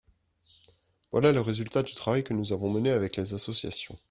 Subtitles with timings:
[1.11, 3.99] Voilà le résultat du travail que nous avons mené avec les associations.